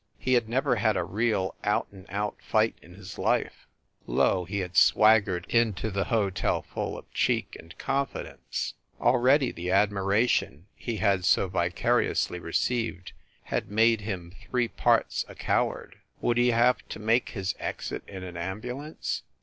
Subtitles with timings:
[0.17, 3.67] He had never had a real, out and out fight in his life!
[4.07, 8.73] Lo, he had swaggered into the hotel full of cheek and confidence!
[8.99, 15.35] Already the admiration he had so vicari ously received had made him three parts a
[15.35, 15.97] coward.
[16.19, 19.21] Would he have to make his exit in an ambulance